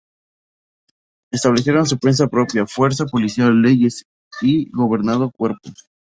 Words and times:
Establecieron 1.31 1.85
su 1.85 1.99
prensa 1.99 2.25
propia, 2.27 2.65
fuerza 2.65 3.05
policial, 3.05 3.61
leyes 3.61 4.05
y 4.41 4.67
gobernando 4.71 5.29
cuerpo. 5.29 5.69